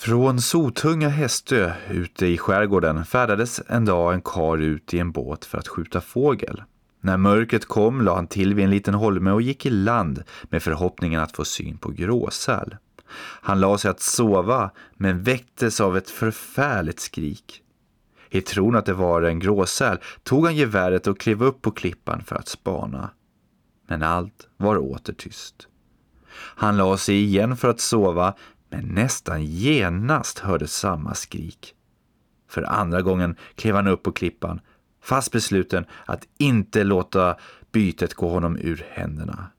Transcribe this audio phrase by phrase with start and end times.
[0.00, 5.44] Från Sotunga Hästö ute i skärgården färdades en dag en kar ut i en båt
[5.44, 6.62] för att skjuta fågel.
[7.00, 10.62] När mörkret kom la han till vid en liten holme och gick i land med
[10.62, 12.76] förhoppningen att få syn på gråsäl.
[13.42, 17.62] Han la sig att sova men väcktes av ett förfärligt skrik.
[18.30, 22.22] I tron att det var en gråsäl tog han geväret och klev upp på klippan
[22.24, 23.10] för att spana.
[23.88, 25.68] Men allt var åter tyst.
[26.32, 28.34] Han la sig igen för att sova
[28.70, 31.74] men nästan genast hördes samma skrik.
[32.48, 34.60] För andra gången klev han upp på klippan,
[35.02, 37.36] fast besluten att inte låta
[37.72, 39.50] bytet gå honom ur händerna.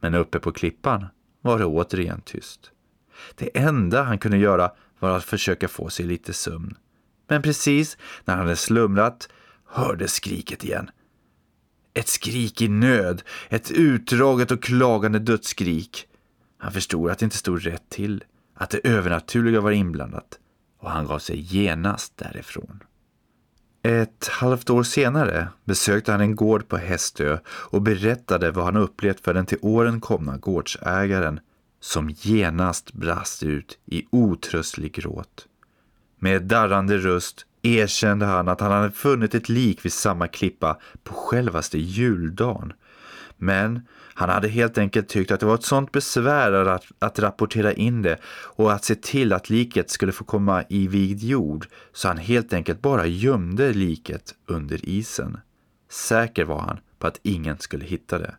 [0.00, 1.06] Men uppe på klippan
[1.40, 2.70] var det återigen tyst.
[3.34, 6.76] Det enda han kunde göra var att försöka få sig lite sömn.
[7.28, 9.28] Men precis när han hade slumrat
[9.66, 10.90] hördes skriket igen.
[11.94, 16.07] Ett skrik i nöd, ett utdraget och klagande dödsskrik.
[16.58, 20.38] Han förstod att det inte stod rätt till, att det övernaturliga var inblandat
[20.78, 22.82] och han gav sig genast därifrån.
[23.82, 29.20] Ett halvt år senare besökte han en gård på Hästö och berättade vad han upplevt
[29.20, 31.40] för den till åren komna gårdsägaren
[31.80, 35.46] som genast brast ut i otröstlig gråt.
[36.18, 41.14] Med darrande röst erkände han att han hade funnit ett lik vid samma klippa på
[41.14, 42.72] självaste juldagen.
[43.38, 43.80] Men
[44.14, 48.02] han hade helt enkelt tyckt att det var ett sånt besvär att, att rapportera in
[48.02, 52.18] det och att se till att liket skulle få komma i vigd jord så han
[52.18, 55.40] helt enkelt bara gömde liket under isen.
[55.90, 58.34] Säker var han på att ingen skulle hitta det.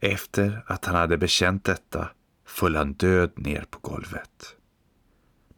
[0.00, 2.08] Efter att han hade bekänt detta
[2.46, 4.56] föll han död ner på golvet.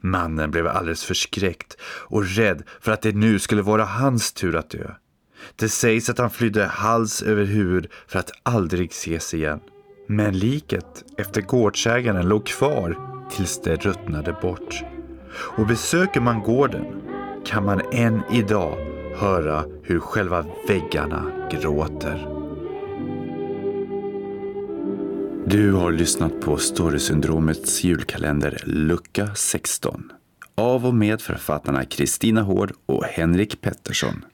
[0.00, 4.70] Mannen blev alldeles förskräckt och rädd för att det nu skulle vara hans tur att
[4.70, 4.90] dö.
[5.56, 9.60] Det sägs att han flydde hals över huvud för att aldrig ses igen.
[10.08, 12.98] Men liket efter gårdsägaren låg kvar
[13.30, 14.82] tills det ruttnade bort.
[15.38, 16.84] Och besöker man gården
[17.44, 18.78] kan man än idag
[19.16, 22.28] höra hur själva väggarna gråter.
[25.46, 30.12] Du har lyssnat på Storysyndromets julkalender lucka 16
[30.54, 34.24] av och med författarna Kristina Hård och Henrik Pettersson.